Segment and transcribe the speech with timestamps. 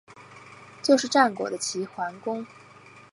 [0.81, 2.43] 就是战国的齐桓公。